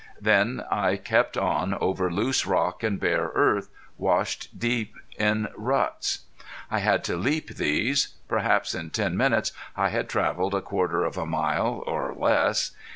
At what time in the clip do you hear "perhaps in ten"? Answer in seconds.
8.27-9.15